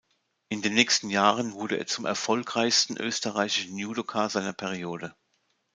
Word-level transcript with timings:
In 0.49 0.63
den 0.63 0.73
nächsten 0.73 1.11
Jahren 1.11 1.53
wurde 1.53 1.77
er 1.77 1.85
zum 1.85 2.05
erfolgreichsten 2.05 2.97
österreichischen 2.97 3.77
Judoka 3.77 4.29
seiner 4.29 4.51
Periode. 4.51 5.13